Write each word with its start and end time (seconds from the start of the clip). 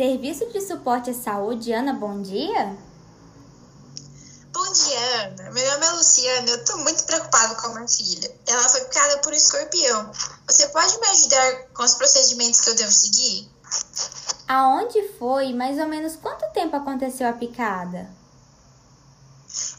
Serviço 0.00 0.46
de 0.46 0.62
Suporte 0.62 1.10
à 1.10 1.14
Saúde, 1.14 1.74
Ana, 1.74 1.92
bom 1.92 2.22
dia. 2.22 2.74
Bom 4.50 4.72
dia, 4.72 5.26
Ana. 5.26 5.50
Meu 5.50 5.72
nome 5.72 5.86
é 5.86 5.90
Luciana. 5.90 6.48
Eu 6.48 6.64
tô 6.64 6.78
muito 6.78 7.04
preocupada 7.04 7.54
com 7.56 7.66
a 7.66 7.74
minha 7.74 7.86
filha. 7.86 8.34
Ela 8.46 8.62
foi 8.62 8.80
picada 8.80 9.18
por 9.18 9.30
um 9.30 9.36
escorpião. 9.36 10.10
Você 10.46 10.68
pode 10.68 10.98
me 10.98 11.06
ajudar 11.06 11.64
com 11.74 11.82
os 11.82 11.92
procedimentos 11.96 12.60
que 12.60 12.70
eu 12.70 12.76
devo 12.76 12.90
seguir? 12.90 13.46
Aonde 14.48 15.06
foi? 15.18 15.52
Mais 15.52 15.78
ou 15.78 15.86
menos 15.86 16.16
quanto 16.16 16.50
tempo 16.54 16.74
aconteceu 16.76 17.28
a 17.28 17.34
picada? 17.34 18.10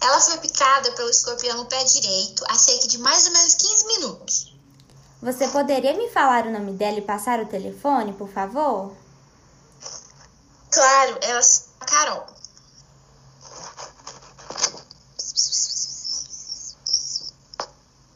Ela 0.01 0.21
foi 0.21 0.37
picada 0.37 0.91
pelo 0.91 1.09
escorpião 1.09 1.57
no 1.57 1.65
pé 1.65 1.83
direito 1.83 2.45
há 2.47 2.53
cerca 2.53 2.87
de 2.87 2.99
mais 2.99 3.25
ou 3.25 3.33
menos 3.33 3.55
15 3.55 3.87
minutos. 3.87 4.55
Você 5.19 5.47
poderia 5.47 5.97
me 5.97 6.11
falar 6.11 6.45
o 6.45 6.51
nome 6.51 6.73
dela 6.73 6.99
e 6.99 7.01
passar 7.01 7.39
o 7.39 7.47
telefone, 7.47 8.13
por 8.13 8.29
favor? 8.29 8.95
Claro, 10.81 11.15
ela 11.21 11.39
é 11.39 11.85
Carol. 11.85 12.25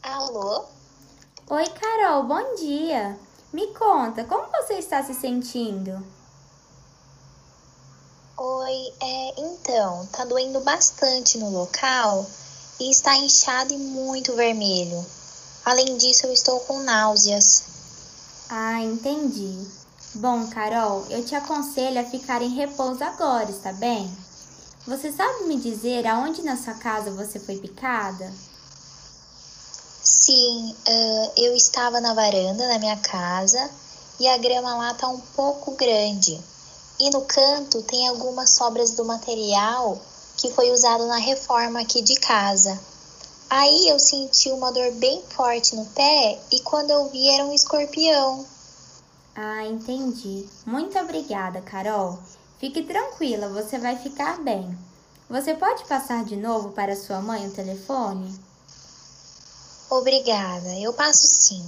Alô? 0.02 0.66
Oi, 1.48 1.70
Carol, 1.70 2.24
bom 2.24 2.56
dia. 2.56 3.20
Me 3.54 3.68
conta, 3.68 4.24
como 4.24 4.48
você 4.48 4.80
está 4.80 5.04
se 5.04 5.14
sentindo? 5.14 6.04
Oi, 8.36 8.94
é, 9.00 9.42
então, 9.42 10.08
tá 10.08 10.26
doendo 10.26 10.60
bastante 10.62 11.38
no 11.38 11.52
local 11.52 12.26
e 12.80 12.90
está 12.90 13.16
inchado 13.16 13.76
e 13.76 13.78
muito 13.78 14.36
vermelho. 14.36 15.06
Além 15.64 15.98
disso, 15.98 16.26
eu 16.26 16.34
estou 16.34 16.60
com 16.62 16.80
náuseas. 16.80 17.62
Ah, 18.50 18.82
entendi. 18.82 19.85
Bom, 20.16 20.48
Carol, 20.48 21.06
eu 21.10 21.26
te 21.26 21.36
aconselho 21.36 22.00
a 22.00 22.06
ficar 22.06 22.42
em 22.42 22.56
repouso 22.56 23.04
agora, 23.04 23.52
está 23.52 23.74
bem? 23.74 24.10
Você 24.88 25.12
sabe 25.12 25.44
me 25.44 25.58
dizer 25.60 26.08
aonde 26.08 26.42
na 26.42 26.56
sua 26.56 26.74
casa 26.76 27.12
você 27.12 27.38
foi 27.38 27.58
picada? 27.58 28.32
Sim, 30.02 30.74
uh, 30.88 31.32
eu 31.36 31.54
estava 31.54 32.00
na 32.00 32.14
varanda 32.14 32.66
da 32.66 32.80
minha 32.80 32.96
casa 32.96 33.70
e 34.18 34.26
a 34.26 34.38
grama 34.38 34.78
lá 34.78 34.94
tá 34.94 35.10
um 35.10 35.20
pouco 35.36 35.72
grande. 35.76 36.40
E 36.98 37.10
no 37.10 37.24
canto 37.24 37.82
tem 37.82 38.08
algumas 38.08 38.52
sobras 38.52 38.92
do 38.92 39.04
material 39.04 40.00
que 40.38 40.50
foi 40.54 40.72
usado 40.72 41.06
na 41.08 41.18
reforma 41.18 41.82
aqui 41.82 42.02
de 42.02 42.16
casa. 42.22 42.80
Aí 43.50 43.90
eu 43.90 44.00
senti 44.00 44.50
uma 44.50 44.72
dor 44.72 44.94
bem 44.94 45.22
forte 45.30 45.76
no 45.76 45.86
pé 45.88 46.40
e 46.54 46.62
quando 46.62 46.92
eu 46.92 47.10
vi 47.10 47.28
era 47.32 47.44
um 47.44 47.54
escorpião. 47.54 48.55
Ah, 49.36 49.66
entendi. 49.66 50.48
Muito 50.66 50.98
obrigada, 50.98 51.60
Carol. 51.62 52.18
Fique 52.58 52.84
tranquila, 52.84 53.50
você 53.50 53.78
vai 53.78 53.98
ficar 53.98 54.42
bem. 54.42 54.78
Você 55.30 55.54
pode 55.54 55.84
passar 55.86 56.24
de 56.24 56.38
novo 56.38 56.72
para 56.72 56.96
sua 56.96 57.20
mãe 57.20 57.46
o 57.46 57.52
telefone? 57.52 58.34
Obrigada, 59.90 60.80
eu 60.80 60.94
passo 60.94 61.28
sim. 61.28 61.66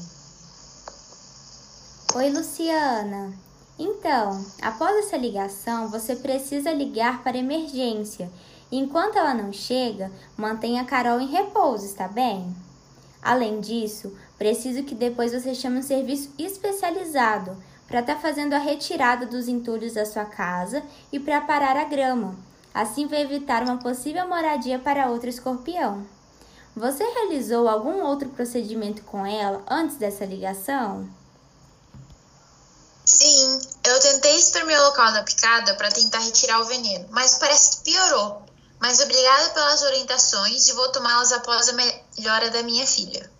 Oi, 2.15 2.29
Luciana. 2.29 3.33
Então, 3.77 4.45
após 4.61 5.05
essa 5.05 5.17
ligação, 5.17 5.89
você 5.89 6.15
precisa 6.15 6.71
ligar 6.71 7.21
para 7.21 7.37
emergência. 7.37 8.31
Enquanto 8.71 9.17
ela 9.17 9.33
não 9.33 9.51
chega, 9.51 10.09
mantenha 10.37 10.83
a 10.83 10.85
Carol 10.85 11.19
em 11.19 11.27
repouso, 11.27 11.85
está 11.85 12.07
bem? 12.07 12.55
Além 13.21 13.59
disso, 13.59 14.15
preciso 14.37 14.83
que 14.83 14.95
depois 14.95 15.31
você 15.31 15.53
chame 15.55 15.79
um 15.79 15.83
serviço 15.83 16.31
especializado 16.37 17.57
para 17.87 18.01
estar 18.01 18.15
tá 18.15 18.21
fazendo 18.21 18.53
a 18.53 18.59
retirada 18.59 19.25
dos 19.25 19.47
entulhos 19.47 19.93
da 19.93 20.05
sua 20.05 20.25
casa 20.25 20.83
e 21.11 21.19
para 21.19 21.41
parar 21.41 21.77
a 21.77 21.85
grama. 21.85 22.35
Assim 22.73 23.07
vai 23.07 23.21
evitar 23.21 23.63
uma 23.63 23.77
possível 23.77 24.27
moradia 24.27 24.77
para 24.77 25.09
outro 25.09 25.29
escorpião. 25.29 26.05
Você 26.75 27.03
realizou 27.03 27.67
algum 27.67 28.03
outro 28.03 28.29
procedimento 28.29 29.01
com 29.03 29.25
ela 29.25 29.63
antes 29.67 29.97
dessa 29.97 30.25
ligação? 30.25 31.09
Sim, 33.03 33.59
eu 33.83 33.99
tentei 33.99 34.37
espremer 34.37 34.79
o 34.79 34.83
local 34.83 35.11
da 35.13 35.23
picada 35.23 35.73
para 35.75 35.89
tentar 35.89 36.19
retirar 36.19 36.61
o 36.61 36.65
veneno, 36.65 37.07
mas 37.09 37.37
parece 37.39 37.77
que 37.77 37.91
piorou. 37.91 38.43
Mas 38.79 38.99
obrigada 38.99 39.49
pelas 39.51 39.81
orientações 39.81 40.67
e 40.67 40.73
vou 40.73 40.91
tomá-las 40.91 41.31
após 41.31 41.69
a 41.69 41.73
melhora 41.73 42.51
da 42.51 42.61
minha 42.61 42.85
filha. 42.85 43.31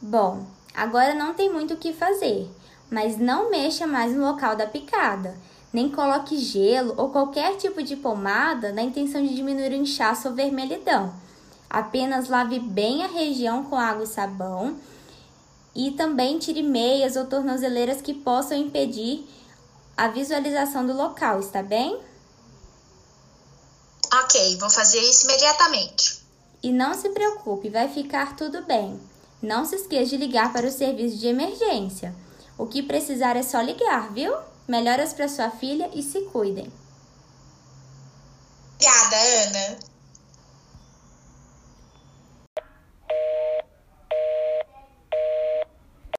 Bom, 0.00 0.46
agora 0.74 1.14
não 1.14 1.34
tem 1.34 1.50
muito 1.50 1.74
o 1.74 1.76
que 1.76 1.92
fazer, 1.92 2.50
mas 2.90 3.16
não 3.16 3.50
mexa 3.50 3.86
mais 3.86 4.12
no 4.12 4.26
local 4.26 4.54
da 4.54 4.66
picada. 4.66 5.36
Nem 5.72 5.90
coloque 5.90 6.38
gelo 6.38 6.94
ou 6.96 7.10
qualquer 7.10 7.56
tipo 7.56 7.82
de 7.82 7.96
pomada 7.96 8.72
na 8.72 8.82
intenção 8.82 9.22
de 9.22 9.34
diminuir 9.34 9.72
o 9.72 9.74
inchaço 9.74 10.28
ou 10.28 10.34
vermelhidão. 10.34 11.12
Apenas 11.68 12.28
lave 12.28 12.58
bem 12.58 13.04
a 13.04 13.08
região 13.08 13.64
com 13.64 13.76
água 13.76 14.04
e 14.04 14.06
sabão 14.06 14.76
e 15.74 15.90
também 15.90 16.38
tire 16.38 16.62
meias 16.62 17.16
ou 17.16 17.26
tornozeleiras 17.26 18.00
que 18.00 18.14
possam 18.14 18.56
impedir 18.56 19.28
a 19.96 20.08
visualização 20.08 20.86
do 20.86 20.94
local, 20.94 21.40
está 21.40 21.62
bem? 21.62 22.00
Ok, 24.12 24.56
vou 24.58 24.70
fazer 24.70 25.00
isso 25.00 25.26
imediatamente. 25.26 26.24
E 26.62 26.72
não 26.72 26.94
se 26.94 27.08
preocupe, 27.10 27.68
vai 27.68 27.88
ficar 27.88 28.36
tudo 28.36 28.62
bem. 28.62 28.98
Não 29.42 29.64
se 29.64 29.76
esqueça 29.76 30.10
de 30.10 30.16
ligar 30.16 30.52
para 30.52 30.66
o 30.66 30.72
serviço 30.72 31.18
de 31.18 31.26
emergência. 31.26 32.14
O 32.58 32.66
que 32.66 32.82
precisar 32.82 33.36
é 33.36 33.42
só 33.42 33.60
ligar, 33.60 34.12
viu? 34.12 34.34
Melhoras 34.66 35.12
para 35.12 35.28
sua 35.28 35.50
filha 35.50 35.90
e 35.94 36.02
se 36.02 36.22
cuidem. 36.22 36.72
Obrigada, 38.74 39.16
Ana. 39.16 39.78